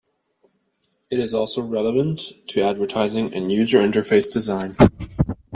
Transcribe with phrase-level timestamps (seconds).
[1.11, 4.73] It is also relevant to advertising and user interface design.